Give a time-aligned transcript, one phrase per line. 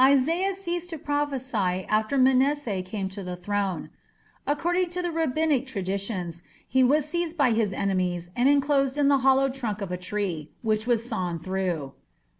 [0.00, 3.90] Isaiah ceased to prophesy after Manasseh came to the throne.
[4.46, 9.48] According to Rabbinic traditions he was seized by his enemies and enclosed in the hollow
[9.48, 11.94] trunk of a tree, which was sawn through.